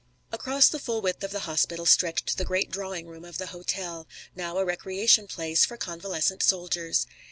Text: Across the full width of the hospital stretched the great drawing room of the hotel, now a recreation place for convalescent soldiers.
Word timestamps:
Across 0.31 0.69
the 0.69 0.79
full 0.79 0.99
width 0.99 1.23
of 1.23 1.29
the 1.29 1.41
hospital 1.41 1.85
stretched 1.85 2.39
the 2.39 2.43
great 2.43 2.71
drawing 2.71 3.05
room 3.05 3.23
of 3.23 3.37
the 3.37 3.45
hotel, 3.53 4.07
now 4.35 4.57
a 4.57 4.65
recreation 4.65 5.27
place 5.27 5.63
for 5.63 5.77
convalescent 5.77 6.41
soldiers. 6.41 7.05